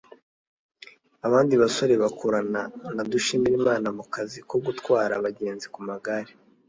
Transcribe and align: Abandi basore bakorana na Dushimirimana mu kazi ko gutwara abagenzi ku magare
Abandi 1.27 1.53
basore 1.61 1.93
bakorana 2.03 2.61
na 2.95 3.03
Dushimirimana 3.11 3.87
mu 3.97 4.03
kazi 4.13 4.39
ko 4.49 4.55
gutwara 4.65 5.13
abagenzi 5.15 5.67
ku 5.73 5.79
magare 5.89 6.31